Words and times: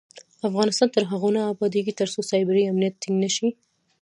افغانستان 0.49 0.87
تر 0.95 1.03
هغو 1.11 1.29
نه 1.35 1.41
ابادیږي، 1.53 1.93
ترڅو 1.99 2.19
سایبري 2.29 2.63
امنیت 2.71 2.95
ټینګ 3.01 3.17
نشي. 3.23 3.49